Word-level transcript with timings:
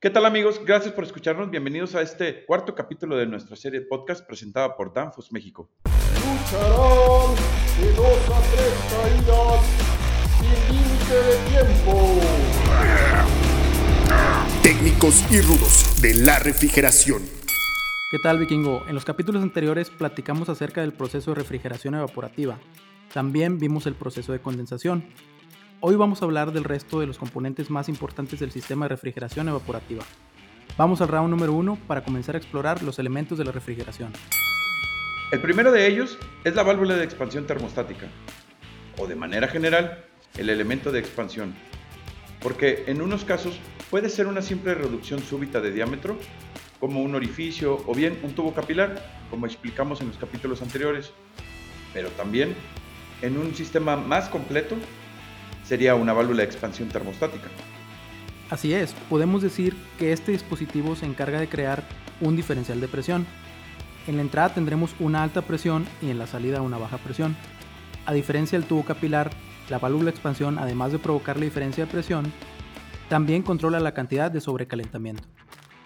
¿Qué 0.00 0.10
tal 0.10 0.26
amigos? 0.26 0.60
Gracias 0.64 0.94
por 0.94 1.02
escucharnos. 1.02 1.50
Bienvenidos 1.50 1.96
a 1.96 2.02
este 2.02 2.44
cuarto 2.46 2.72
capítulo 2.72 3.16
de 3.16 3.26
nuestra 3.26 3.56
serie 3.56 3.80
de 3.80 3.86
podcast 3.86 4.24
presentada 4.24 4.76
por 4.76 4.94
Danfos 4.94 5.32
México. 5.32 5.72
Lucharán 6.14 7.34
de 7.80 7.92
dos 7.94 8.30
a 8.30 8.40
tres 8.52 8.74
caídas 8.92 9.60
sin 10.38 10.76
límite 10.76 11.14
de 11.14 11.36
tiempo. 11.50 12.20
Técnicos 14.62 15.24
y 15.32 15.40
rudos 15.40 16.00
de 16.00 16.14
la 16.14 16.38
refrigeración. 16.38 17.22
¿Qué 18.12 18.18
tal 18.22 18.38
vikingo? 18.38 18.84
En 18.86 18.94
los 18.94 19.04
capítulos 19.04 19.42
anteriores 19.42 19.90
platicamos 19.90 20.48
acerca 20.48 20.80
del 20.80 20.92
proceso 20.92 21.32
de 21.32 21.40
refrigeración 21.40 21.96
evaporativa. 21.96 22.56
También 23.12 23.58
vimos 23.58 23.88
el 23.88 23.96
proceso 23.96 24.30
de 24.30 24.38
condensación. 24.38 25.08
Hoy 25.80 25.94
vamos 25.94 26.20
a 26.20 26.24
hablar 26.24 26.50
del 26.50 26.64
resto 26.64 26.98
de 26.98 27.06
los 27.06 27.18
componentes 27.18 27.70
más 27.70 27.88
importantes 27.88 28.40
del 28.40 28.50
sistema 28.50 28.86
de 28.86 28.88
refrigeración 28.88 29.48
evaporativa. 29.48 30.02
Vamos 30.76 31.00
al 31.00 31.06
round 31.06 31.30
número 31.30 31.52
uno 31.52 31.78
para 31.86 32.02
comenzar 32.02 32.34
a 32.34 32.38
explorar 32.38 32.82
los 32.82 32.98
elementos 32.98 33.38
de 33.38 33.44
la 33.44 33.52
refrigeración. 33.52 34.12
El 35.30 35.40
primero 35.40 35.70
de 35.70 35.86
ellos 35.86 36.18
es 36.42 36.56
la 36.56 36.64
válvula 36.64 36.96
de 36.96 37.04
expansión 37.04 37.46
termostática, 37.46 38.08
o 38.96 39.06
de 39.06 39.14
manera 39.14 39.46
general, 39.46 40.04
el 40.36 40.50
elemento 40.50 40.90
de 40.90 40.98
expansión, 40.98 41.54
porque 42.40 42.82
en 42.88 43.00
unos 43.00 43.24
casos 43.24 43.60
puede 43.88 44.08
ser 44.08 44.26
una 44.26 44.42
simple 44.42 44.74
reducción 44.74 45.20
súbita 45.20 45.60
de 45.60 45.70
diámetro, 45.70 46.18
como 46.80 47.02
un 47.02 47.14
orificio 47.14 47.84
o 47.86 47.94
bien 47.94 48.18
un 48.24 48.34
tubo 48.34 48.52
capilar, 48.52 49.00
como 49.30 49.46
explicamos 49.46 50.00
en 50.00 50.08
los 50.08 50.16
capítulos 50.16 50.60
anteriores, 50.60 51.12
pero 51.94 52.08
también 52.10 52.56
en 53.22 53.38
un 53.38 53.54
sistema 53.54 53.96
más 53.96 54.28
completo 54.28 54.74
sería 55.68 55.94
una 55.94 56.14
válvula 56.14 56.38
de 56.38 56.44
expansión 56.44 56.88
termostática. 56.88 57.48
Así 58.48 58.72
es, 58.72 58.94
podemos 59.10 59.42
decir 59.42 59.76
que 59.98 60.12
este 60.12 60.32
dispositivo 60.32 60.96
se 60.96 61.04
encarga 61.04 61.38
de 61.38 61.48
crear 61.48 61.84
un 62.22 62.36
diferencial 62.36 62.80
de 62.80 62.88
presión. 62.88 63.26
En 64.06 64.16
la 64.16 64.22
entrada 64.22 64.54
tendremos 64.54 64.94
una 64.98 65.22
alta 65.22 65.42
presión 65.42 65.86
y 66.00 66.08
en 66.08 66.18
la 66.18 66.26
salida 66.26 66.62
una 66.62 66.78
baja 66.78 66.96
presión. 66.96 67.36
A 68.06 68.14
diferencia 68.14 68.58
del 68.58 68.66
tubo 68.66 68.82
capilar, 68.82 69.30
la 69.68 69.78
válvula 69.78 70.04
de 70.04 70.10
expansión, 70.12 70.58
además 70.58 70.92
de 70.92 70.98
provocar 70.98 71.36
la 71.36 71.44
diferencia 71.44 71.84
de 71.84 71.92
presión, 71.92 72.32
también 73.10 73.42
controla 73.42 73.78
la 73.78 73.92
cantidad 73.92 74.30
de 74.30 74.40
sobrecalentamiento. 74.40 75.24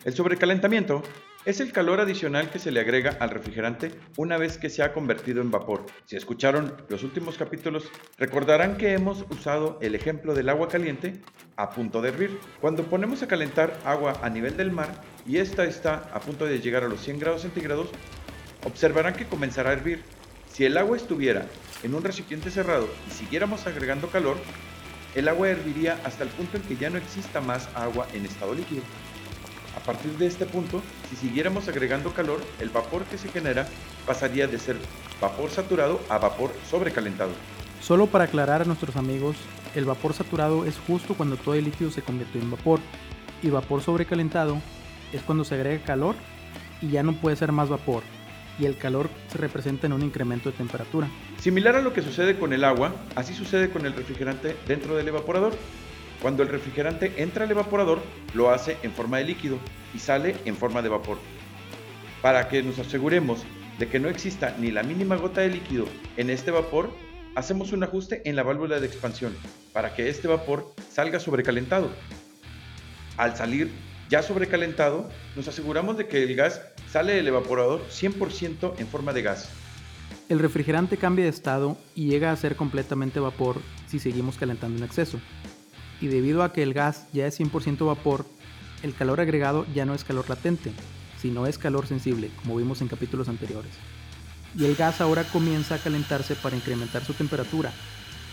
El 0.04 0.12
sobrecalentamiento 0.12 1.02
es 1.44 1.58
el 1.60 1.72
calor 1.72 2.00
adicional 2.00 2.50
que 2.50 2.60
se 2.60 2.70
le 2.70 2.80
agrega 2.80 3.16
al 3.18 3.30
refrigerante 3.30 3.90
una 4.16 4.36
vez 4.36 4.58
que 4.58 4.70
se 4.70 4.82
ha 4.82 4.92
convertido 4.92 5.42
en 5.42 5.50
vapor. 5.50 5.86
Si 6.04 6.14
escucharon 6.14 6.74
los 6.88 7.02
últimos 7.02 7.36
capítulos, 7.36 7.84
recordarán 8.16 8.76
que 8.76 8.92
hemos 8.92 9.24
usado 9.28 9.78
el 9.82 9.96
ejemplo 9.96 10.34
del 10.34 10.48
agua 10.48 10.68
caliente 10.68 11.20
a 11.56 11.70
punto 11.70 12.00
de 12.00 12.10
hervir. 12.10 12.38
Cuando 12.60 12.84
ponemos 12.84 13.22
a 13.22 13.28
calentar 13.28 13.76
agua 13.84 14.20
a 14.22 14.30
nivel 14.30 14.56
del 14.56 14.70
mar 14.70 15.02
y 15.26 15.38
esta 15.38 15.64
está 15.64 16.08
a 16.14 16.20
punto 16.20 16.46
de 16.46 16.60
llegar 16.60 16.84
a 16.84 16.88
los 16.88 17.00
100 17.00 17.18
grados 17.18 17.42
centígrados, 17.42 17.88
observarán 18.64 19.14
que 19.14 19.26
comenzará 19.26 19.70
a 19.70 19.74
hervir. 19.74 20.04
Si 20.52 20.64
el 20.64 20.76
agua 20.76 20.96
estuviera 20.96 21.46
en 21.82 21.94
un 21.94 22.04
recipiente 22.04 22.50
cerrado 22.50 22.88
y 23.08 23.10
siguiéramos 23.10 23.66
agregando 23.66 24.08
calor, 24.08 24.36
el 25.16 25.28
agua 25.28 25.48
herviría 25.48 25.98
hasta 26.04 26.22
el 26.22 26.30
punto 26.30 26.56
en 26.56 26.62
que 26.62 26.76
ya 26.76 26.88
no 26.88 26.98
exista 26.98 27.40
más 27.40 27.68
agua 27.74 28.06
en 28.14 28.26
estado 28.26 28.54
líquido. 28.54 28.82
A 29.82 29.84
partir 29.84 30.12
de 30.12 30.28
este 30.28 30.46
punto, 30.46 30.80
si 31.10 31.16
siguiéramos 31.16 31.66
agregando 31.66 32.12
calor, 32.12 32.40
el 32.60 32.70
vapor 32.70 33.02
que 33.04 33.18
se 33.18 33.28
genera 33.28 33.66
pasaría 34.06 34.46
de 34.46 34.56
ser 34.56 34.76
vapor 35.20 35.50
saturado 35.50 36.00
a 36.08 36.18
vapor 36.18 36.52
sobrecalentado. 36.70 37.32
Solo 37.80 38.06
para 38.06 38.24
aclarar 38.24 38.62
a 38.62 38.64
nuestros 38.64 38.94
amigos, 38.94 39.36
el 39.74 39.84
vapor 39.84 40.14
saturado 40.14 40.66
es 40.66 40.78
justo 40.86 41.14
cuando 41.14 41.36
todo 41.36 41.54
el 41.54 41.64
líquido 41.64 41.90
se 41.90 42.02
convirtió 42.02 42.40
en 42.40 42.52
vapor 42.52 42.78
y 43.42 43.50
vapor 43.50 43.82
sobrecalentado 43.82 44.60
es 45.12 45.20
cuando 45.22 45.44
se 45.44 45.56
agrega 45.56 45.84
calor 45.84 46.14
y 46.80 46.90
ya 46.90 47.02
no 47.02 47.14
puede 47.14 47.34
ser 47.34 47.50
más 47.50 47.68
vapor 47.68 48.04
y 48.60 48.66
el 48.66 48.78
calor 48.78 49.10
se 49.32 49.38
representa 49.38 49.88
en 49.88 49.94
un 49.94 50.02
incremento 50.02 50.48
de 50.48 50.56
temperatura. 50.56 51.08
Similar 51.40 51.74
a 51.74 51.80
lo 51.80 51.92
que 51.92 52.02
sucede 52.02 52.38
con 52.38 52.52
el 52.52 52.62
agua, 52.62 52.94
así 53.16 53.34
sucede 53.34 53.70
con 53.70 53.84
el 53.84 53.94
refrigerante 53.94 54.56
dentro 54.68 54.94
del 54.94 55.08
evaporador. 55.08 55.54
Cuando 56.22 56.44
el 56.44 56.48
refrigerante 56.48 57.20
entra 57.20 57.44
al 57.44 57.50
evaporador, 57.50 58.00
lo 58.32 58.50
hace 58.50 58.76
en 58.84 58.92
forma 58.92 59.18
de 59.18 59.24
líquido 59.24 59.58
y 59.92 59.98
sale 59.98 60.36
en 60.44 60.56
forma 60.56 60.80
de 60.80 60.88
vapor. 60.88 61.18
Para 62.22 62.48
que 62.48 62.62
nos 62.62 62.78
aseguremos 62.78 63.42
de 63.80 63.88
que 63.88 63.98
no 63.98 64.08
exista 64.08 64.54
ni 64.56 64.70
la 64.70 64.84
mínima 64.84 65.16
gota 65.16 65.40
de 65.40 65.48
líquido 65.48 65.86
en 66.16 66.30
este 66.30 66.52
vapor, 66.52 66.90
hacemos 67.34 67.72
un 67.72 67.82
ajuste 67.82 68.22
en 68.24 68.36
la 68.36 68.44
válvula 68.44 68.78
de 68.78 68.86
expansión 68.86 69.34
para 69.72 69.96
que 69.96 70.08
este 70.08 70.28
vapor 70.28 70.72
salga 70.88 71.18
sobrecalentado. 71.18 71.90
Al 73.16 73.36
salir 73.36 73.72
ya 74.08 74.22
sobrecalentado, 74.22 75.08
nos 75.34 75.48
aseguramos 75.48 75.96
de 75.96 76.06
que 76.06 76.22
el 76.22 76.36
gas 76.36 76.62
sale 76.88 77.14
del 77.14 77.26
evaporador 77.26 77.80
100% 77.88 78.74
en 78.78 78.86
forma 78.86 79.12
de 79.12 79.22
gas. 79.22 79.50
El 80.28 80.38
refrigerante 80.38 80.98
cambia 80.98 81.24
de 81.24 81.30
estado 81.30 81.76
y 81.96 82.06
llega 82.06 82.30
a 82.30 82.36
ser 82.36 82.54
completamente 82.54 83.18
vapor 83.18 83.60
si 83.88 83.98
seguimos 83.98 84.38
calentando 84.38 84.78
en 84.78 84.84
exceso 84.84 85.18
y 86.02 86.08
debido 86.08 86.42
a 86.42 86.52
que 86.52 86.64
el 86.64 86.74
gas 86.74 87.06
ya 87.12 87.26
es 87.26 87.40
100% 87.40 87.86
vapor, 87.86 88.26
el 88.82 88.92
calor 88.92 89.20
agregado 89.20 89.64
ya 89.72 89.86
no 89.86 89.94
es 89.94 90.02
calor 90.02 90.28
latente, 90.28 90.72
sino 91.16 91.46
es 91.46 91.58
calor 91.58 91.86
sensible, 91.86 92.30
como 92.42 92.56
vimos 92.56 92.80
en 92.80 92.88
capítulos 92.88 93.28
anteriores. 93.28 93.72
Y 94.58 94.64
el 94.64 94.74
gas 94.74 95.00
ahora 95.00 95.22
comienza 95.22 95.76
a 95.76 95.78
calentarse 95.78 96.34
para 96.34 96.56
incrementar 96.56 97.04
su 97.04 97.14
temperatura. 97.14 97.72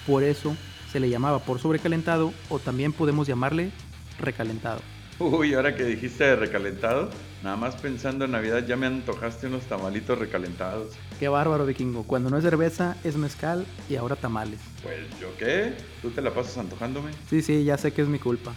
Por 0.07 0.24
eso 0.24 0.56
se 0.91 1.00
le 1.00 1.09
llama 1.09 1.31
vapor 1.31 1.59
sobrecalentado 1.59 2.34
o 2.50 2.57
también 2.57 2.91
podemos 2.91 3.28
llamarle 3.28 3.72
recalentado. 4.19 4.81
Uy, 5.19 5.53
ahora 5.53 5.75
que 5.75 5.84
dijiste 5.84 6.24
de 6.24 6.38
recalentado, 6.38 7.09
nada 7.44 7.57
más 7.57 7.75
pensando 7.75 8.24
en 8.24 8.31
Navidad 8.31 8.66
ya 8.66 8.78
me 8.78 8.85
antojaste 8.85 9.47
unos 9.47 9.63
tamalitos 9.63 10.18
recalentados. 10.18 10.94
Qué 11.19 11.28
bárbaro, 11.28 11.66
vikingo. 11.66 12.03
Cuando 12.03 12.30
no 12.30 12.38
es 12.38 12.44
cerveza, 12.44 12.96
es 13.03 13.18
mezcal 13.18 13.66
y 13.90 13.97
ahora 13.97 14.16
tamales. 14.16 14.62
Pues 14.81 15.00
yo 15.19 15.35
qué, 15.38 15.74
tú 16.02 16.12
te 16.12 16.22
la 16.22 16.34
pasas 16.34 16.57
antojándome. 16.57 17.12
Sí, 17.30 17.41
sí, 17.41 17.66
ya 17.66 17.78
sé 17.78 17.91
que 17.91 18.02
es 18.02 18.07
mi 18.07 18.18
culpa. 18.18 18.53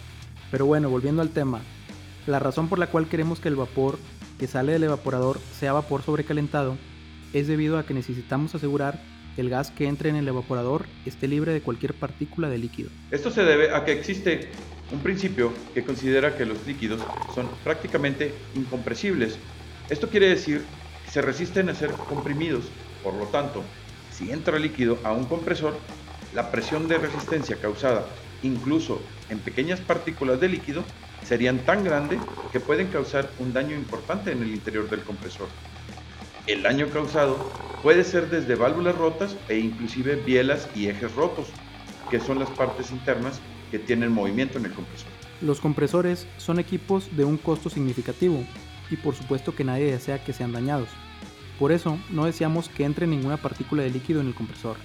Pero 0.51 0.65
bueno, 0.65 0.89
volviendo 0.89 1.21
al 1.21 1.31
tema. 1.31 1.59
La 2.27 2.39
razón 2.39 2.69
por 2.69 2.79
la 2.79 2.87
cual 2.87 3.09
queremos 3.09 3.41
que 3.41 3.49
el 3.49 3.57
vapor 3.57 3.97
que 4.39 4.47
sale 4.47 4.71
del 4.71 4.85
evaporador 4.85 5.39
sea 5.59 5.73
vapor 5.73 6.01
sobrecalentado 6.01 6.77
es 7.33 7.47
debido 7.47 7.77
a 7.77 7.85
que 7.85 7.93
necesitamos 7.93 8.55
asegurar 8.55 9.01
que 9.35 9.41
el 9.41 9.49
gas 9.49 9.69
que 9.71 9.87
entre 9.87 10.11
en 10.11 10.15
el 10.15 10.29
evaporador 10.29 10.85
esté 11.05 11.27
libre 11.27 11.51
de 11.51 11.61
cualquier 11.61 11.93
partícula 11.93 12.47
de 12.47 12.57
líquido. 12.57 12.89
Esto 13.11 13.31
se 13.31 13.43
debe 13.43 13.75
a 13.75 13.83
que 13.83 13.91
existe 13.91 14.49
un 14.91 14.99
principio 14.99 15.53
que 15.73 15.83
considera 15.83 16.35
que 16.35 16.45
los 16.45 16.65
líquidos 16.67 17.01
son 17.33 17.47
prácticamente 17.63 18.33
incompresibles. 18.55 19.37
Esto 19.89 20.09
quiere 20.09 20.29
decir 20.29 20.63
que 21.05 21.11
se 21.11 21.21
resisten 21.21 21.69
a 21.69 21.75
ser 21.75 21.91
comprimidos. 22.09 22.65
Por 23.03 23.13
lo 23.15 23.25
tanto, 23.27 23.63
si 24.11 24.31
entra 24.31 24.59
líquido 24.59 24.97
a 25.03 25.11
un 25.11 25.25
compresor, 25.25 25.75
la 26.33 26.51
presión 26.51 26.87
de 26.87 26.97
resistencia 26.97 27.57
causada 27.57 28.05
incluso 28.43 29.01
en 29.29 29.39
pequeñas 29.39 29.79
partículas 29.79 30.39
de 30.39 30.49
líquido 30.49 30.83
serían 31.23 31.59
tan 31.59 31.83
grande 31.83 32.19
que 32.51 32.59
pueden 32.59 32.87
causar 32.87 33.29
un 33.39 33.53
daño 33.53 33.75
importante 33.75 34.31
en 34.31 34.41
el 34.41 34.49
interior 34.49 34.89
del 34.89 35.01
compresor. 35.01 35.47
El 36.45 36.61
daño 36.61 36.89
causado 36.89 37.37
puede 37.81 38.03
ser 38.03 38.29
desde 38.29 38.55
válvulas 38.55 38.95
rotas 38.95 39.35
e 39.47 39.57
inclusive 39.57 40.15
bielas 40.15 40.67
y 40.75 40.87
ejes 40.87 41.13
rotos, 41.15 41.47
que 42.11 42.19
son 42.19 42.39
las 42.39 42.49
partes 42.49 42.91
internas 42.91 43.39
que 43.73 43.79
tienen 43.79 44.11
movimiento 44.11 44.59
en 44.59 44.65
el 44.65 44.71
compresor. 44.71 45.07
Los 45.41 45.59
compresores 45.59 46.27
son 46.37 46.59
equipos 46.59 47.09
de 47.17 47.25
un 47.25 47.37
costo 47.37 47.71
significativo 47.71 48.45
y 48.91 48.97
por 48.97 49.15
supuesto 49.15 49.55
que 49.55 49.63
nadie 49.63 49.91
desea 49.91 50.23
que 50.23 50.31
sean 50.31 50.51
dañados. 50.51 50.89
Por 51.57 51.71
eso 51.71 51.97
no 52.11 52.25
deseamos 52.25 52.69
que 52.69 52.83
entre 52.83 53.07
ninguna 53.07 53.37
partícula 53.37 53.81
de 53.81 53.89
líquido 53.89 54.21
en 54.21 54.27
el 54.27 54.35
compresor. 54.35 54.77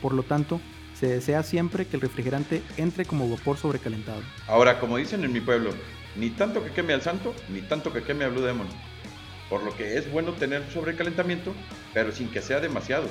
Por 0.00 0.14
lo 0.14 0.22
tanto, 0.22 0.60
se 0.94 1.08
desea 1.08 1.42
siempre 1.42 1.84
que 1.84 1.96
el 1.96 2.00
refrigerante 2.00 2.62
entre 2.76 3.04
como 3.06 3.28
vapor 3.28 3.56
sobrecalentado. 3.56 4.22
Ahora, 4.46 4.78
como 4.78 4.98
dicen 4.98 5.24
en 5.24 5.32
mi 5.32 5.40
pueblo, 5.40 5.70
ni 6.14 6.30
tanto 6.30 6.62
que 6.62 6.70
queme 6.70 6.92
al 6.92 7.02
santo, 7.02 7.34
ni 7.48 7.60
tanto 7.62 7.92
que 7.92 8.04
queme 8.04 8.24
al 8.24 8.30
Blue 8.30 8.42
Demon. 8.42 8.68
Por 9.50 9.64
lo 9.64 9.76
que 9.76 9.98
es 9.98 10.08
bueno 10.12 10.32
tener 10.34 10.64
sobrecalentamiento, 10.72 11.52
pero 11.92 12.12
sin 12.12 12.28
que 12.28 12.40
sea 12.40 12.60
demasiado. 12.60 13.08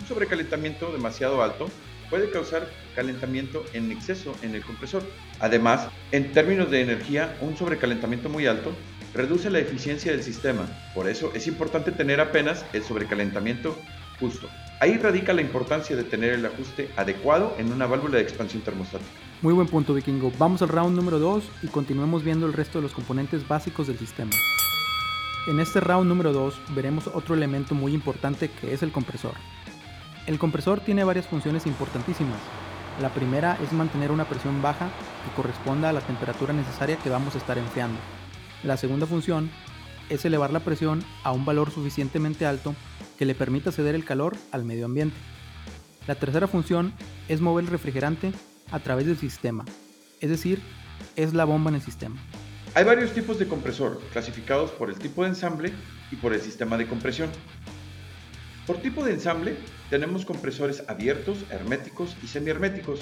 Un 0.00 0.08
sobrecalentamiento 0.08 0.90
demasiado 0.90 1.40
alto 1.40 1.68
puede 2.10 2.30
causar 2.30 2.68
calentamiento 2.94 3.64
en 3.72 3.92
exceso 3.92 4.34
en 4.42 4.54
el 4.54 4.64
compresor. 4.64 5.02
Además, 5.40 5.88
en 6.12 6.32
términos 6.32 6.70
de 6.70 6.80
energía, 6.80 7.36
un 7.40 7.56
sobrecalentamiento 7.56 8.28
muy 8.28 8.46
alto 8.46 8.72
reduce 9.14 9.50
la 9.50 9.58
eficiencia 9.58 10.12
del 10.12 10.22
sistema. 10.22 10.66
Por 10.94 11.08
eso 11.08 11.32
es 11.34 11.46
importante 11.46 11.92
tener 11.92 12.20
apenas 12.20 12.64
el 12.72 12.82
sobrecalentamiento 12.82 13.76
justo. 14.20 14.48
Ahí 14.80 14.96
radica 14.96 15.32
la 15.32 15.42
importancia 15.42 15.96
de 15.96 16.04
tener 16.04 16.34
el 16.34 16.46
ajuste 16.46 16.90
adecuado 16.96 17.54
en 17.58 17.72
una 17.72 17.86
válvula 17.86 18.16
de 18.16 18.22
expansión 18.22 18.62
termostática. 18.62 19.10
Muy 19.42 19.54
buen 19.54 19.68
punto, 19.68 19.94
Vikingo. 19.94 20.32
Vamos 20.38 20.62
al 20.62 20.68
round 20.68 20.96
número 20.96 21.18
2 21.18 21.44
y 21.62 21.66
continuemos 21.68 22.24
viendo 22.24 22.46
el 22.46 22.52
resto 22.52 22.78
de 22.78 22.82
los 22.82 22.92
componentes 22.92 23.46
básicos 23.46 23.86
del 23.86 23.98
sistema. 23.98 24.30
En 25.48 25.60
este 25.60 25.80
round 25.80 26.08
número 26.08 26.32
2 26.32 26.60
veremos 26.74 27.06
otro 27.06 27.34
elemento 27.34 27.74
muy 27.74 27.94
importante 27.94 28.50
que 28.50 28.74
es 28.74 28.82
el 28.82 28.92
compresor. 28.92 29.34
El 30.28 30.38
compresor 30.38 30.80
tiene 30.80 31.04
varias 31.04 31.26
funciones 31.26 31.64
importantísimas. 31.64 32.38
La 33.00 33.08
primera 33.08 33.56
es 33.62 33.72
mantener 33.72 34.10
una 34.10 34.28
presión 34.28 34.60
baja 34.60 34.90
que 35.24 35.34
corresponda 35.34 35.88
a 35.88 35.92
la 35.94 36.02
temperatura 36.02 36.52
necesaria 36.52 36.98
que 36.98 37.08
vamos 37.08 37.34
a 37.34 37.38
estar 37.38 37.56
enfriando. 37.56 37.98
La 38.62 38.76
segunda 38.76 39.06
función 39.06 39.50
es 40.10 40.26
elevar 40.26 40.52
la 40.52 40.60
presión 40.60 41.02
a 41.24 41.32
un 41.32 41.46
valor 41.46 41.70
suficientemente 41.70 42.44
alto 42.44 42.74
que 43.18 43.24
le 43.24 43.34
permita 43.34 43.72
ceder 43.72 43.94
el 43.94 44.04
calor 44.04 44.36
al 44.52 44.66
medio 44.66 44.84
ambiente. 44.84 45.16
La 46.06 46.14
tercera 46.14 46.46
función 46.46 46.92
es 47.30 47.40
mover 47.40 47.64
el 47.64 47.70
refrigerante 47.70 48.30
a 48.70 48.80
través 48.80 49.06
del 49.06 49.16
sistema, 49.16 49.64
es 50.20 50.28
decir, 50.28 50.60
es 51.16 51.32
la 51.32 51.46
bomba 51.46 51.70
en 51.70 51.76
el 51.76 51.82
sistema. 51.82 52.16
Hay 52.74 52.84
varios 52.84 53.14
tipos 53.14 53.38
de 53.38 53.48
compresor, 53.48 53.98
clasificados 54.12 54.72
por 54.72 54.90
el 54.90 54.98
tipo 54.98 55.22
de 55.22 55.30
ensamble 55.30 55.72
y 56.10 56.16
por 56.16 56.34
el 56.34 56.42
sistema 56.42 56.76
de 56.76 56.86
compresión. 56.86 57.30
Por 58.66 58.76
tipo 58.76 59.02
de 59.02 59.14
ensamble, 59.14 59.56
tenemos 59.90 60.24
compresores 60.24 60.84
abiertos, 60.88 61.44
herméticos 61.50 62.16
y 62.22 62.26
semiherméticos. 62.26 63.00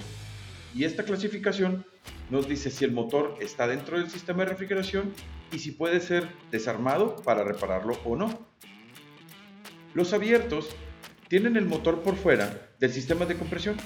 Y 0.75 0.85
esta 0.85 1.05
clasificación 1.05 1.87
nos 2.31 2.49
dice 2.49 2.71
si 2.71 2.85
el 2.85 2.93
motor 2.93 3.37
está 3.41 3.67
dentro 3.67 3.99
del 3.99 4.11
sistema 4.11 4.45
de 4.45 4.51
refrigeración 4.51 5.13
y 5.53 5.59
si 5.59 5.73
puede 5.73 6.01
ser 6.01 6.29
desarmado 6.51 7.17
para 7.17 7.45
repararlo 7.45 7.99
o 8.05 8.17
no. 8.17 8.47
Los 9.95 10.13
abiertos 10.13 10.69
tienen 11.29 11.57
el 11.57 11.65
motor 11.65 12.03
por 12.03 12.17
fuera 12.17 12.71
del 12.79 12.93
sistema 12.93 13.25
de 13.27 13.37
compresión. 13.37 13.77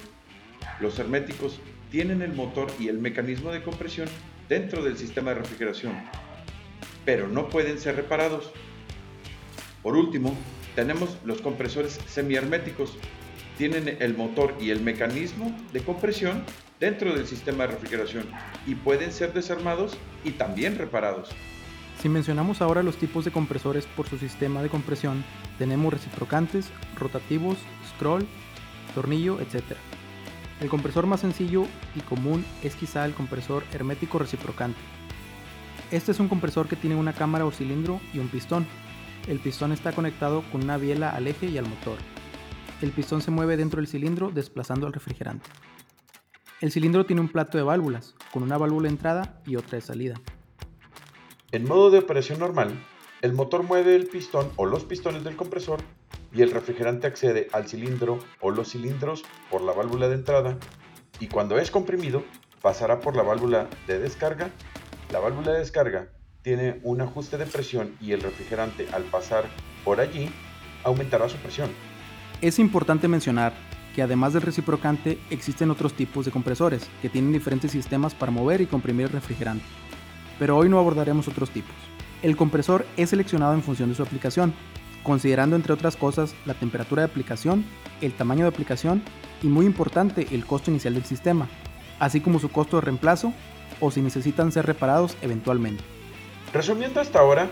Los 0.80 0.98
herméticos 0.98 1.60
tienen 1.90 2.22
el 2.22 2.32
motor 2.32 2.70
y 2.78 2.88
el 2.88 2.98
mecanismo 2.98 3.52
de 3.52 3.62
compresión 3.62 4.08
dentro 4.48 4.82
del 4.82 4.96
sistema 4.96 5.30
de 5.30 5.36
refrigeración, 5.36 5.92
pero 7.04 7.28
no 7.28 7.48
pueden 7.48 7.78
ser 7.78 7.96
reparados. 7.96 8.50
Por 9.82 9.96
último, 9.96 10.36
tenemos 10.80 11.18
los 11.26 11.42
compresores 11.42 12.00
semiherméticos. 12.06 12.96
Tienen 13.58 13.98
el 14.00 14.16
motor 14.16 14.54
y 14.58 14.70
el 14.70 14.80
mecanismo 14.80 15.54
de 15.74 15.82
compresión 15.82 16.42
dentro 16.80 17.14
del 17.14 17.26
sistema 17.26 17.64
de 17.64 17.72
refrigeración 17.74 18.24
y 18.66 18.76
pueden 18.76 19.12
ser 19.12 19.34
desarmados 19.34 19.98
y 20.24 20.30
también 20.30 20.78
reparados. 20.78 21.28
Si 22.00 22.08
mencionamos 22.08 22.62
ahora 22.62 22.82
los 22.82 22.96
tipos 22.96 23.26
de 23.26 23.30
compresores 23.30 23.84
por 23.84 24.08
su 24.08 24.16
sistema 24.16 24.62
de 24.62 24.70
compresión, 24.70 25.22
tenemos 25.58 25.92
reciprocantes, 25.92 26.70
rotativos, 26.98 27.58
scroll, 27.90 28.26
tornillo, 28.94 29.38
etc. 29.38 29.76
El 30.62 30.70
compresor 30.70 31.04
más 31.04 31.20
sencillo 31.20 31.66
y 31.94 32.00
común 32.00 32.42
es 32.62 32.74
quizá 32.74 33.04
el 33.04 33.12
compresor 33.12 33.64
hermético 33.74 34.18
reciprocante. 34.18 34.80
Este 35.90 36.12
es 36.12 36.20
un 36.20 36.28
compresor 36.28 36.68
que 36.68 36.76
tiene 36.76 36.96
una 36.96 37.12
cámara 37.12 37.44
o 37.44 37.50
cilindro 37.50 38.00
y 38.14 38.18
un 38.18 38.28
pistón. 38.28 38.66
El 39.26 39.38
pistón 39.38 39.72
está 39.72 39.92
conectado 39.92 40.42
con 40.50 40.62
una 40.62 40.78
biela 40.78 41.10
al 41.10 41.26
eje 41.26 41.46
y 41.46 41.58
al 41.58 41.68
motor. 41.68 41.98
El 42.80 42.90
pistón 42.90 43.20
se 43.20 43.30
mueve 43.30 43.56
dentro 43.56 43.76
del 43.76 43.86
cilindro 43.86 44.30
desplazando 44.30 44.86
al 44.86 44.92
refrigerante. 44.92 45.48
El 46.60 46.72
cilindro 46.72 47.04
tiene 47.04 47.20
un 47.20 47.28
plato 47.28 47.58
de 47.58 47.64
válvulas, 47.64 48.14
con 48.32 48.42
una 48.42 48.56
válvula 48.56 48.88
de 48.88 48.94
entrada 48.94 49.42
y 49.46 49.56
otra 49.56 49.76
de 49.76 49.82
salida. 49.82 50.14
En 51.52 51.66
modo 51.66 51.90
de 51.90 51.98
operación 51.98 52.38
normal, 52.38 52.72
el 53.20 53.34
motor 53.34 53.62
mueve 53.62 53.94
el 53.94 54.06
pistón 54.06 54.50
o 54.56 54.64
los 54.64 54.84
pistones 54.84 55.22
del 55.22 55.36
compresor 55.36 55.80
y 56.32 56.42
el 56.42 56.50
refrigerante 56.50 57.06
accede 57.06 57.48
al 57.52 57.68
cilindro 57.68 58.18
o 58.40 58.50
los 58.50 58.70
cilindros 58.70 59.24
por 59.50 59.60
la 59.60 59.72
válvula 59.72 60.08
de 60.08 60.14
entrada 60.14 60.58
y 61.18 61.26
cuando 61.26 61.58
es 61.58 61.70
comprimido 61.70 62.24
pasará 62.62 63.00
por 63.00 63.16
la 63.16 63.22
válvula 63.22 63.68
de 63.86 63.98
descarga. 63.98 64.50
La 65.12 65.18
válvula 65.18 65.52
de 65.52 65.58
descarga 65.58 66.08
tiene 66.42 66.80
un 66.82 67.00
ajuste 67.00 67.38
de 67.38 67.46
presión 67.46 67.96
y 68.00 68.12
el 68.12 68.22
refrigerante 68.22 68.86
al 68.92 69.02
pasar 69.04 69.44
por 69.84 70.00
allí 70.00 70.30
aumentará 70.84 71.28
su 71.28 71.36
presión. 71.36 71.70
Es 72.40 72.58
importante 72.58 73.08
mencionar 73.08 73.52
que 73.94 74.02
además 74.02 74.32
del 74.32 74.42
reciprocante 74.42 75.18
existen 75.30 75.70
otros 75.70 75.94
tipos 75.94 76.24
de 76.24 76.30
compresores 76.30 76.88
que 77.02 77.08
tienen 77.08 77.32
diferentes 77.32 77.72
sistemas 77.72 78.14
para 78.14 78.32
mover 78.32 78.60
y 78.60 78.66
comprimir 78.66 79.06
el 79.06 79.12
refrigerante 79.12 79.64
pero 80.40 80.56
hoy 80.56 80.70
no 80.70 80.78
abordaremos 80.78 81.28
otros 81.28 81.50
tipos. 81.50 81.74
El 82.22 82.34
compresor 82.34 82.84
es 82.96 83.10
seleccionado 83.10 83.52
en 83.52 83.62
función 83.62 83.90
de 83.90 83.94
su 83.94 84.02
aplicación, 84.02 84.54
considerando 85.04 85.54
entre 85.54 85.74
otras 85.74 85.96
cosas 85.96 86.34
la 86.46 86.54
temperatura 86.54 87.02
de 87.02 87.08
aplicación, 87.08 87.64
el 88.00 88.14
tamaño 88.14 88.44
de 88.44 88.48
aplicación 88.48 89.02
y 89.42 89.46
muy 89.46 89.66
importante 89.66 90.26
el 90.32 90.46
costo 90.46 90.70
inicial 90.70 90.94
del 90.94 91.04
sistema, 91.04 91.46
así 91.98 92.20
como 92.20 92.40
su 92.40 92.48
costo 92.48 92.78
de 92.78 92.82
reemplazo 92.82 93.32
o 93.80 93.90
si 93.90 94.00
necesitan 94.00 94.50
ser 94.50 94.66
reparados 94.66 95.16
eventualmente. 95.20 95.84
Resumiendo 96.52 97.00
hasta 97.00 97.20
ahora, 97.20 97.48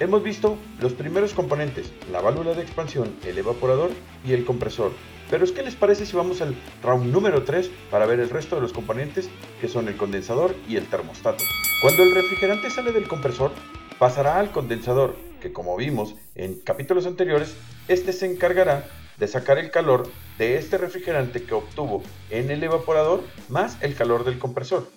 hemos 0.00 0.20
visto 0.20 0.58
los 0.80 0.94
primeros 0.94 1.32
componentes, 1.32 1.92
la 2.10 2.20
válvula 2.20 2.54
de 2.54 2.62
expansión, 2.62 3.14
el 3.24 3.38
evaporador 3.38 3.90
y 4.26 4.32
el 4.32 4.44
compresor, 4.44 4.90
pero 5.30 5.44
es 5.44 5.52
que 5.52 5.62
les 5.62 5.76
parece 5.76 6.06
si 6.06 6.16
vamos 6.16 6.40
al 6.40 6.56
round 6.82 7.12
número 7.12 7.44
3 7.44 7.70
para 7.88 8.04
ver 8.04 8.18
el 8.18 8.30
resto 8.30 8.56
de 8.56 8.62
los 8.62 8.72
componentes 8.72 9.30
que 9.60 9.68
son 9.68 9.86
el 9.86 9.96
condensador 9.96 10.56
y 10.68 10.74
el 10.74 10.86
termostato. 10.86 11.44
Cuando 11.82 12.02
el 12.02 12.12
refrigerante 12.16 12.68
sale 12.68 12.90
del 12.90 13.06
compresor, 13.06 13.52
pasará 14.00 14.40
al 14.40 14.50
condensador, 14.50 15.14
que 15.40 15.52
como 15.52 15.76
vimos 15.76 16.16
en 16.34 16.58
capítulos 16.58 17.06
anteriores, 17.06 17.54
este 17.86 18.12
se 18.12 18.26
encargará 18.26 18.88
de 19.18 19.28
sacar 19.28 19.58
el 19.58 19.70
calor 19.70 20.10
de 20.36 20.56
este 20.56 20.78
refrigerante 20.78 21.44
que 21.44 21.54
obtuvo 21.54 22.02
en 22.28 22.50
el 22.50 22.64
evaporador 22.64 23.22
más 23.48 23.80
el 23.82 23.94
calor 23.94 24.24
del 24.24 24.40
compresor. 24.40 24.88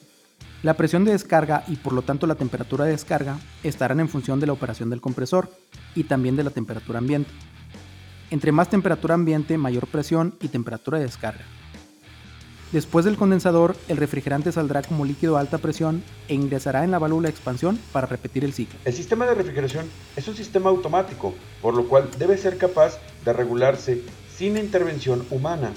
La 0.63 0.73
presión 0.75 1.05
de 1.05 1.11
descarga 1.11 1.63
y 1.67 1.75
por 1.75 1.93
lo 1.93 2.01
tanto 2.01 2.27
la 2.27 2.35
temperatura 2.35 2.85
de 2.85 2.91
descarga 2.91 3.37
estarán 3.63 3.99
en 3.99 4.09
función 4.09 4.39
de 4.39 4.47
la 4.47 4.53
operación 4.53 4.89
del 4.89 5.01
compresor 5.01 5.49
y 5.93 6.05
también 6.05 6.35
de 6.35 6.43
la 6.43 6.49
temperatura 6.49 6.99
ambiente. 6.99 7.31
Entre 8.31 8.51
más 8.51 8.69
temperatura 8.69 9.13
ambiente, 9.13 9.57
mayor 9.57 9.87
presión 9.87 10.35
y 10.41 10.47
temperatura 10.47 10.97
de 10.97 11.05
descarga. 11.05 11.45
Después 12.71 13.05
del 13.05 13.15
condensador, 13.15 13.75
el 13.87 13.97
refrigerante 13.97 14.51
saldrá 14.51 14.81
como 14.81 15.05
líquido 15.05 15.37
a 15.37 15.39
alta 15.39 15.59
presión 15.59 16.03
e 16.27 16.33
ingresará 16.33 16.83
en 16.83 16.91
la 16.91 16.99
válvula 16.99 17.27
de 17.27 17.31
expansión 17.31 17.79
para 17.91 18.07
repetir 18.07 18.43
el 18.43 18.53
ciclo. 18.53 18.79
El 18.83 18.93
sistema 18.93 19.25
de 19.25 19.35
refrigeración 19.35 19.85
es 20.15 20.27
un 20.27 20.35
sistema 20.35 20.71
automático, 20.71 21.33
por 21.61 21.75
lo 21.75 21.87
cual 21.87 22.09
debe 22.17 22.37
ser 22.37 22.57
capaz 22.57 22.97
de 23.23 23.33
regularse 23.33 24.01
sin 24.35 24.57
intervención 24.57 25.25
humana. 25.29 25.71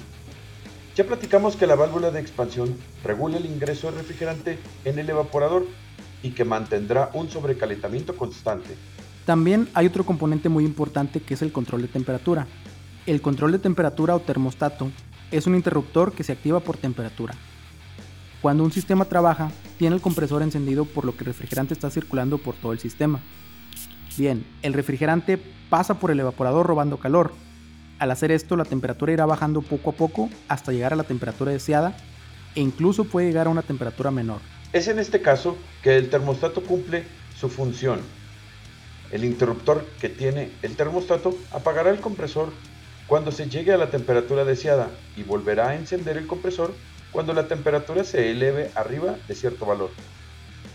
Ya 0.99 1.07
platicamos 1.07 1.55
que 1.55 1.65
la 1.65 1.75
válvula 1.75 2.11
de 2.11 2.19
expansión 2.19 2.75
regula 3.05 3.37
el 3.37 3.45
ingreso 3.45 3.89
de 3.89 3.99
refrigerante 3.99 4.59
en 4.83 4.99
el 4.99 5.09
evaporador 5.09 5.65
y 6.21 6.31
que 6.31 6.43
mantendrá 6.43 7.09
un 7.13 7.29
sobrecalentamiento 7.29 8.17
constante. 8.17 8.75
También 9.25 9.69
hay 9.73 9.87
otro 9.87 10.05
componente 10.05 10.49
muy 10.49 10.65
importante 10.65 11.21
que 11.21 11.35
es 11.35 11.41
el 11.41 11.53
control 11.53 11.83
de 11.83 11.87
temperatura. 11.87 12.47
El 13.05 13.21
control 13.21 13.53
de 13.53 13.59
temperatura 13.59 14.13
o 14.13 14.19
termostato 14.19 14.91
es 15.31 15.47
un 15.47 15.55
interruptor 15.55 16.11
que 16.11 16.25
se 16.25 16.33
activa 16.33 16.59
por 16.59 16.75
temperatura. 16.75 17.33
Cuando 18.41 18.65
un 18.65 18.73
sistema 18.73 19.05
trabaja, 19.05 19.53
tiene 19.77 19.95
el 19.95 20.01
compresor 20.01 20.41
encendido 20.41 20.83
por 20.83 21.05
lo 21.05 21.13
que 21.15 21.19
el 21.19 21.27
refrigerante 21.27 21.73
está 21.73 21.89
circulando 21.89 22.39
por 22.39 22.55
todo 22.55 22.73
el 22.73 22.79
sistema. 22.79 23.21
Bien, 24.17 24.45
el 24.63 24.73
refrigerante 24.73 25.41
pasa 25.69 25.93
por 25.93 26.11
el 26.11 26.19
evaporador 26.19 26.67
robando 26.67 26.97
calor. 26.97 27.31
Al 27.99 28.11
hacer 28.11 28.31
esto, 28.31 28.55
la 28.55 28.65
temperatura 28.65 29.11
irá 29.11 29.25
bajando 29.25 29.61
poco 29.61 29.91
a 29.91 29.93
poco 29.93 30.29
hasta 30.47 30.71
llegar 30.71 30.93
a 30.93 30.95
la 30.95 31.03
temperatura 31.03 31.51
deseada 31.51 31.95
e 32.55 32.61
incluso 32.61 33.03
puede 33.03 33.27
llegar 33.27 33.47
a 33.47 33.49
una 33.51 33.61
temperatura 33.61 34.09
menor. 34.09 34.39
Es 34.73 34.87
en 34.87 34.99
este 34.99 35.21
caso 35.21 35.57
que 35.83 35.97
el 35.97 36.09
termostato 36.09 36.63
cumple 36.63 37.03
su 37.37 37.49
función 37.49 37.99
el 39.11 39.23
interruptor 39.23 39.85
que 39.99 40.09
tiene 40.09 40.51
el 40.61 40.75
termostato 40.75 41.35
apagará 41.51 41.89
el 41.89 41.99
compresor 41.99 42.49
cuando 43.07 43.31
se 43.31 43.49
llegue 43.49 43.73
a 43.73 43.77
la 43.77 43.89
temperatura 43.89 44.45
deseada 44.45 44.89
y 45.17 45.23
volverá 45.23 45.69
a 45.69 45.75
encender 45.75 46.17
el 46.17 46.27
compresor 46.27 46.73
cuando 47.11 47.33
la 47.33 47.47
temperatura 47.47 48.03
se 48.03 48.29
eleve 48.29 48.69
arriba 48.75 49.15
de 49.27 49.33
cierto 49.33 49.65
valor. 49.65 49.89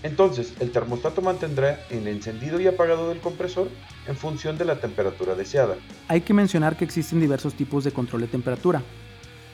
Entonces, 0.04 0.52
el 0.61 0.70
termostato 0.70 1.23
mantendrá 1.23 1.80
el 1.88 2.06
encendido 2.06 2.61
y 2.61 2.66
apagado 2.66 3.08
del 3.08 3.20
compresor 3.20 3.70
en 4.06 4.14
función 4.14 4.58
de 4.58 4.66
la 4.66 4.78
temperatura 4.78 5.34
deseada. 5.34 5.76
Hay 6.08 6.20
que 6.20 6.34
mencionar 6.34 6.76
que 6.76 6.84
existen 6.84 7.20
diversos 7.20 7.54
tipos 7.54 7.84
de 7.84 7.90
control 7.90 8.20
de 8.20 8.26
temperatura. 8.26 8.82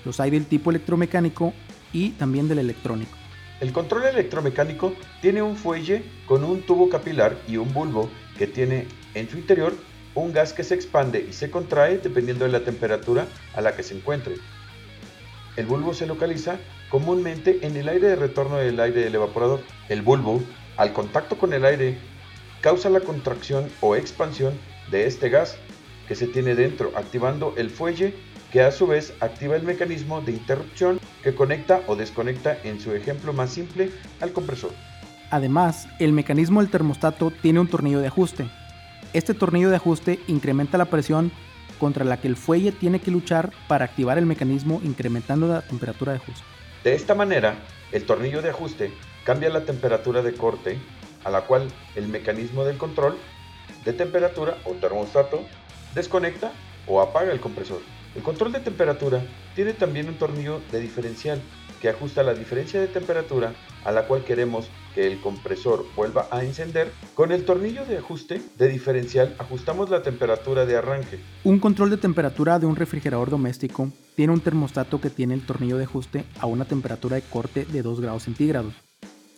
Los 0.05 0.19
hay 0.19 0.31
del 0.31 0.47
tipo 0.47 0.71
electromecánico 0.71 1.55
y 1.93 2.11
también 2.11 2.49
del 2.49 2.59
electrónico. 2.59 3.17
El 3.61 3.73
control 3.73 4.07
electromecánico 4.07 4.93
tiene 5.23 5.41
un 5.41 5.55
fuelle 5.55 6.03
con 6.27 6.43
un 6.43 6.63
tubo 6.63 6.89
capilar 6.89 7.39
y 7.47 7.57
un 7.57 7.73
bulbo 7.73 8.11
que 8.37 8.49
tiene 8.49 8.89
en 9.15 9.31
su 9.31 9.39
interior 9.39 9.73
un 10.17 10.33
gas 10.33 10.53
que 10.53 10.65
se 10.65 10.75
expande 10.75 11.25
y 11.31 11.33
se 11.33 11.49
contrae 11.49 11.99
dependiendo 11.99 12.45
de 12.45 12.51
la 12.51 12.65
temperatura 12.65 13.29
a 13.55 13.61
la 13.61 13.77
que 13.77 13.85
se 13.85 13.97
encuentre. 13.97 14.35
El 15.57 15.67
bulbo 15.67 15.95
se 15.95 16.07
localiza 16.07 16.59
comúnmente 16.91 17.59
en 17.67 17.77
el 17.77 17.89
aire 17.89 18.09
de 18.09 18.17
retorno 18.17 18.57
del 18.57 18.79
aire 18.81 19.03
del 19.03 19.15
evaporador. 19.15 19.61
El 19.89 20.03
bulbo, 20.03 20.43
al 20.77 20.93
contacto 20.93 21.37
con 21.37 21.53
el 21.53 21.65
aire, 21.65 21.99
causa 22.61 22.91
la 22.91 23.01
contracción 23.01 23.69
o 23.81 23.97
expansión 23.97 24.55
de 24.91 25.07
este 25.07 25.29
gas 25.29 25.57
que 26.09 26.15
se 26.15 26.27
tiene 26.27 26.55
dentro, 26.55 26.93
activando 26.97 27.55
el 27.57 27.71
fuelle 27.71 28.15
que 28.53 28.63
a 28.63 28.73
su 28.73 28.87
vez 28.87 29.13
activa 29.21 29.57
el 29.57 29.63
mecanismo 29.63 30.21
de 30.21 30.33
interrupción 30.33 30.99
que 31.23 31.35
conecta 31.35 31.83
o 31.87 31.95
desconecta 31.95 32.59
en 32.65 32.81
su 32.81 32.93
ejemplo 32.93 33.33
más 33.33 33.51
simple 33.51 33.91
al 34.21 34.33
compresor. 34.33 34.73
Además, 35.31 35.89
el 36.01 36.13
mecanismo 36.13 36.61
del 36.61 36.71
termostato 36.71 37.33
tiene 37.43 37.61
un 37.61 37.69
tornillo 37.69 38.01
de 38.01 38.09
ajuste. 38.09 38.51
Este 39.13 39.35
tornillo 39.35 39.71
de 39.71 39.77
ajuste 39.77 40.19
incrementa 40.27 40.79
la 40.79 40.87
presión 40.87 41.31
contra 41.81 42.05
la 42.05 42.21
que 42.21 42.29
el 42.29 42.37
fuelle 42.37 42.71
tiene 42.71 43.01
que 43.01 43.11
luchar 43.11 43.51
para 43.67 43.87
activar 43.87 44.19
el 44.19 44.27
mecanismo 44.27 44.81
incrementando 44.85 45.49
la 45.49 45.63
temperatura 45.63 46.13
de 46.13 46.19
ajuste. 46.19 46.45
De 46.85 46.95
esta 46.95 47.17
manera, 47.17 47.57
el 47.91 48.05
tornillo 48.05 48.43
de 48.43 48.51
ajuste 48.51 48.93
cambia 49.25 49.51
la 49.51 49.65
temperatura 49.65 50.23
de 50.23 50.35
corte 50.35 50.79
a 51.25 51.31
la 51.31 51.43
cual 51.43 51.69
el 51.97 52.07
mecanismo 52.07 52.65
del 52.65 52.79
control 52.79 53.17
de 53.85 53.93
temperatura 53.93 54.59
o 54.65 54.73
termostato 54.75 55.43
desconecta 55.95 56.53
o 56.87 57.01
apaga 57.01 57.33
el 57.33 57.41
compresor. 57.41 57.81
El 58.15 58.23
control 58.23 58.53
de 58.53 58.61
temperatura 58.61 59.23
tiene 59.55 59.73
también 59.73 60.09
un 60.09 60.17
tornillo 60.17 60.61
de 60.71 60.81
diferencial 60.81 61.41
que 61.81 61.89
ajusta 61.89 62.23
la 62.23 62.35
diferencia 62.35 62.81
de 62.81 62.89
temperatura 62.89 63.55
a 63.85 63.93
la 63.93 64.07
cual 64.07 64.25
queremos 64.25 64.69
que 64.95 65.07
el 65.07 65.21
compresor 65.21 65.87
vuelva 65.97 66.29
a 66.31 66.45
encender. 66.45 66.93
Con 67.15 67.33
el 67.33 67.45
tornillo 67.45 67.85
de 67.85 67.99
ajuste 67.99 68.41
de 68.59 68.69
diferencial 68.69 69.35
ajustamos 69.39 69.91
la 69.91 70.03
temperatura 70.03 70.67
de 70.67 70.77
arranque. 70.77 71.19
Un 71.45 71.59
control 71.59 71.91
de 71.91 71.97
temperatura 71.97 72.59
de 72.59 72.67
un 72.67 72.77
refrigerador 72.77 73.31
doméstico 73.31 73.91
tiene 74.17 74.33
un 74.33 74.41
termostato 74.41 75.01
que 75.01 75.11
tiene 75.11 75.35
el 75.35 75.47
tornillo 75.47 75.79
de 75.79 75.85
ajuste 75.85 76.25
a 76.39 76.47
una 76.47 76.65
temperatura 76.65 77.17
de 77.17 77.23
corte 77.23 77.65
de 77.65 77.83
2 77.83 78.01
grados 78.01 78.25
centígrados 78.25 78.75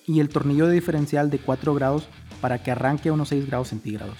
y 0.07 0.21
el 0.21 0.29
tornillo 0.29 0.67
de 0.67 0.75
diferencial 0.75 1.31
de 1.31 1.39
4 1.39 1.75
grados 1.75 2.09
para 2.41 2.63
que 2.63 2.71
arranque 2.71 3.09
a 3.09 3.13
unos 3.13 3.29
6 3.29 3.47
grados 3.47 3.69
centígrados. 3.69 4.17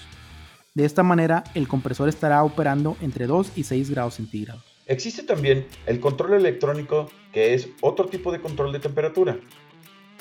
De 0.73 0.85
esta 0.85 1.03
manera, 1.03 1.43
el 1.53 1.67
compresor 1.67 2.09
estará 2.09 2.43
operando 2.43 2.97
entre 3.01 3.27
2 3.27 3.51
y 3.55 3.63
6 3.63 3.91
grados 3.91 4.15
centígrados. 4.15 4.63
Existe 4.87 5.23
también 5.23 5.67
el 5.85 5.99
control 5.99 6.33
electrónico, 6.33 7.09
que 7.31 7.53
es 7.53 7.69
otro 7.81 8.07
tipo 8.07 8.31
de 8.31 8.41
control 8.41 8.73
de 8.73 8.79
temperatura, 8.79 9.39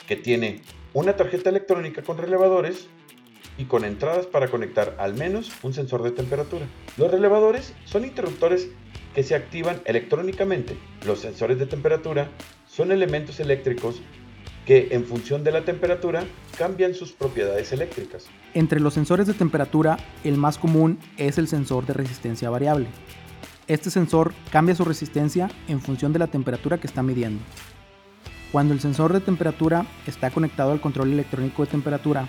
que 0.06 0.16
tiene 0.16 0.60
una 0.94 1.16
tarjeta 1.16 1.50
electrónica 1.50 2.02
con 2.02 2.18
relevadores 2.18 2.86
y 3.58 3.64
con 3.64 3.84
entradas 3.84 4.26
para 4.26 4.48
conectar 4.48 4.96
al 4.98 5.14
menos 5.14 5.52
un 5.62 5.74
sensor 5.74 6.02
de 6.02 6.10
temperatura. 6.10 6.66
Los 6.96 7.10
relevadores 7.10 7.74
son 7.84 8.04
interruptores 8.04 8.68
que 9.14 9.22
se 9.22 9.34
activan 9.34 9.80
electrónicamente. 9.84 10.76
Los 11.06 11.20
sensores 11.20 11.58
de 11.58 11.66
temperatura 11.66 12.28
son 12.66 12.92
elementos 12.92 13.40
eléctricos 13.40 14.00
que 14.66 14.88
en 14.92 15.04
función 15.04 15.44
de 15.44 15.52
la 15.52 15.64
temperatura 15.64 16.24
cambian 16.56 16.94
sus 16.94 17.12
propiedades 17.12 17.72
eléctricas. 17.72 18.26
Entre 18.54 18.80
los 18.80 18.94
sensores 18.94 19.26
de 19.26 19.34
temperatura, 19.34 19.98
el 20.24 20.36
más 20.36 20.56
común 20.56 20.98
es 21.16 21.36
el 21.38 21.48
sensor 21.48 21.84
de 21.84 21.94
resistencia 21.94 22.48
variable. 22.48 22.86
Este 23.66 23.90
sensor 23.90 24.32
cambia 24.50 24.74
su 24.74 24.84
resistencia 24.84 25.50
en 25.68 25.80
función 25.80 26.12
de 26.12 26.20
la 26.20 26.26
temperatura 26.28 26.78
que 26.78 26.86
está 26.86 27.02
midiendo. 27.02 27.42
Cuando 28.52 28.74
el 28.74 28.80
sensor 28.80 29.14
de 29.14 29.20
temperatura 29.20 29.86
está 30.06 30.30
conectado 30.30 30.72
al 30.72 30.80
control 30.82 31.10
electrónico 31.10 31.64
de 31.64 31.70
temperatura, 31.70 32.28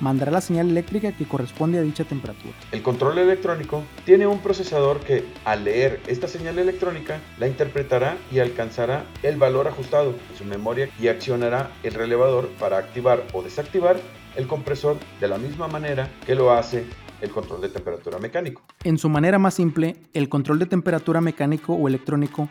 mandará 0.00 0.32
la 0.32 0.40
señal 0.40 0.68
eléctrica 0.68 1.12
que 1.12 1.24
corresponde 1.24 1.78
a 1.78 1.82
dicha 1.82 2.02
temperatura. 2.02 2.52
El 2.72 2.82
control 2.82 3.18
electrónico 3.18 3.84
tiene 4.04 4.26
un 4.26 4.40
procesador 4.40 4.98
que, 4.98 5.24
al 5.44 5.62
leer 5.62 6.00
esta 6.08 6.26
señal 6.26 6.58
electrónica, 6.58 7.20
la 7.38 7.46
interpretará 7.46 8.16
y 8.32 8.40
alcanzará 8.40 9.04
el 9.22 9.36
valor 9.36 9.68
ajustado 9.68 10.16
en 10.30 10.36
su 10.36 10.44
memoria 10.44 10.88
y 11.00 11.06
accionará 11.06 11.70
el 11.84 11.94
relevador 11.94 12.48
para 12.58 12.78
activar 12.78 13.22
o 13.32 13.40
desactivar 13.40 14.00
el 14.34 14.48
compresor 14.48 14.96
de 15.20 15.28
la 15.28 15.38
misma 15.38 15.68
manera 15.68 16.10
que 16.26 16.34
lo 16.34 16.50
hace 16.50 16.86
el 17.20 17.30
control 17.30 17.60
de 17.60 17.68
temperatura 17.68 18.18
mecánico. 18.18 18.62
En 18.82 18.98
su 18.98 19.08
manera 19.08 19.38
más 19.38 19.54
simple, 19.54 19.94
el 20.12 20.28
control 20.28 20.58
de 20.58 20.66
temperatura 20.66 21.20
mecánico 21.20 21.74
o 21.74 21.86
electrónico 21.86 22.48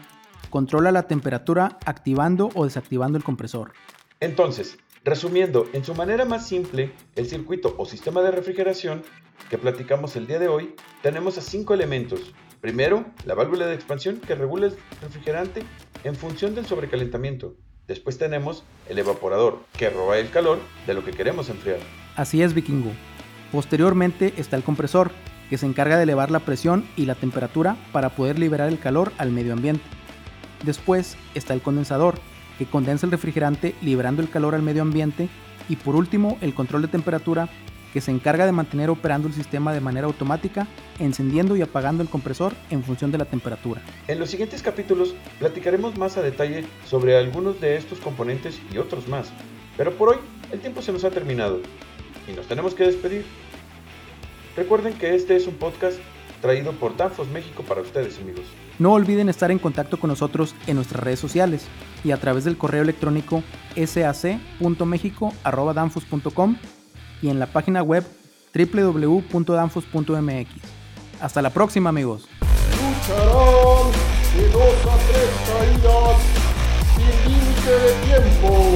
controla 0.50 0.92
la 0.92 1.04
temperatura 1.04 1.78
activando 1.86 2.50
o 2.56 2.66
desactivando 2.66 3.18
el 3.18 3.24
compresor. 3.24 3.74
Entonces, 4.20 4.78
Resumiendo, 5.04 5.68
en 5.74 5.84
su 5.84 5.96
manera 5.96 6.26
más 6.26 6.48
simple, 6.48 6.92
el 7.16 7.26
circuito 7.26 7.74
o 7.80 7.88
sistema 7.88 8.22
de 8.22 8.30
refrigeración 8.30 9.02
que 9.50 9.58
platicamos 9.58 10.16
el 10.16 10.28
día 10.28 10.38
de 10.38 10.48
hoy, 10.48 10.76
tenemos 11.02 11.40
a 11.40 11.42
cinco 11.42 11.74
elementos. 11.74 12.32
Primero, 12.62 13.06
la 13.26 13.34
válvula 13.34 13.66
de 13.66 13.74
expansión 13.74 14.20
que 14.20 14.36
regula 14.36 14.68
el 14.68 14.76
refrigerante 15.02 15.64
en 16.04 16.16
función 16.16 16.54
del 16.54 16.68
sobrecalentamiento. 16.68 17.56
Después 17.88 18.20
tenemos 18.20 18.64
el 18.90 19.00
evaporador 19.00 19.62
que 19.76 19.90
roba 19.90 20.20
el 20.20 20.30
calor 20.30 20.60
de 20.86 20.94
lo 20.94 21.04
que 21.04 21.12
queremos 21.12 21.50
enfriar. 21.50 21.80
Así 22.16 22.44
es, 22.44 22.54
vikingo. 22.54 22.92
Posteriormente 23.52 24.36
está 24.38 24.56
el 24.56 24.64
compresor, 24.64 25.10
que 25.50 25.58
se 25.58 25.66
encarga 25.66 25.98
de 25.98 26.04
elevar 26.04 26.30
la 26.30 26.42
presión 26.42 26.88
y 26.96 27.08
la 27.08 27.16
temperatura 27.16 27.76
para 27.92 28.10
poder 28.10 28.38
liberar 28.38 28.70
el 28.70 28.80
calor 28.80 29.12
al 29.18 29.32
medio 29.32 29.54
ambiente. 29.54 29.84
Después 30.64 31.18
está 31.34 31.54
el 31.54 31.62
condensador, 31.62 32.16
que 32.58 32.66
condensa 32.66 33.06
el 33.06 33.12
refrigerante 33.12 33.76
liberando 33.82 34.22
el 34.22 34.30
calor 34.30 34.56
al 34.56 34.62
medio 34.62 34.82
ambiente 34.82 35.30
y 35.70 35.76
por 35.76 35.96
último 35.96 36.38
el 36.42 36.54
control 36.54 36.84
de 36.84 36.88
temperatura 36.88 37.50
que 37.94 38.02
se 38.02 38.12
encarga 38.12 38.46
de 38.46 38.52
mantener 38.52 38.90
operando 38.90 39.28
el 39.28 39.34
sistema 39.34 39.74
de 39.74 39.82
manera 39.82 40.08
automática, 40.08 40.68
encendiendo 41.00 41.56
y 41.58 41.62
apagando 41.62 42.02
el 42.04 42.10
compresor 42.10 42.54
en 42.70 42.84
función 42.84 43.12
de 43.12 43.18
la 43.18 43.26
temperatura. 43.26 43.82
En 44.08 44.20
los 44.20 44.30
siguientes 44.30 44.62
capítulos 44.62 45.14
platicaremos 45.40 45.98
más 45.98 46.18
a 46.18 46.22
detalle 46.22 46.66
sobre 46.86 47.18
algunos 47.18 47.60
de 47.60 47.76
estos 47.76 48.00
componentes 48.00 48.62
y 48.72 48.78
otros 48.78 49.08
más, 49.08 49.32
pero 49.78 49.92
por 49.98 50.10
hoy 50.10 50.18
el 50.52 50.60
tiempo 50.60 50.82
se 50.82 50.94
nos 50.94 51.04
ha 51.04 51.10
terminado 51.10 51.60
y 52.28 52.34
nos 52.34 52.48
tenemos 52.48 52.74
que 52.74 52.86
despedir. 52.86 53.26
Recuerden 54.56 54.94
que 54.94 55.16
este 55.16 55.36
es 55.36 55.48
un 55.48 55.56
podcast 55.56 55.98
traído 56.42 56.74
por 56.74 56.98
Danfos 56.98 57.30
México 57.30 57.64
para 57.64 57.80
ustedes 57.82 58.20
amigos. 58.20 58.44
No 58.80 58.94
olviden 58.94 59.30
estar 59.30 59.52
en 59.52 59.60
contacto 59.60 60.00
con 60.00 60.10
nosotros 60.10 60.56
en 60.68 60.76
nuestras 60.76 61.02
redes 61.04 61.20
sociales 61.20 61.68
y 62.04 62.12
a 62.12 62.18
través 62.18 62.44
del 62.44 62.58
correo 62.58 62.82
electrónico 62.82 63.44
sac.mexico.danfos.com 63.76 66.58
y 67.22 67.30
en 67.30 67.40
la 67.40 67.46
página 67.46 67.82
web 67.84 68.04
www.danfos.mx. 68.54 70.50
Hasta 71.22 71.42
la 71.42 71.52
próxima 71.52 71.90
amigos. 71.90 72.28
Lucharán 72.72 73.92
de 74.36 74.50
dos 74.50 74.86
a 74.86 74.98
tres 75.08 75.30
caídas 75.48 76.18
sin 76.96 77.32
límite 77.32 77.72
de 77.72 77.92
tiempo. 78.06 78.76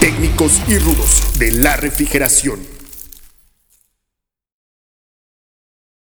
Técnicos 0.00 0.60
y 0.68 0.78
rudos 0.78 1.38
de 1.38 1.52
la 1.52 1.76
refrigeración. 1.76 2.81